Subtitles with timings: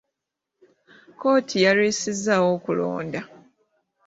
[1.13, 3.21] kkooti yalwisizzaawo okulonda.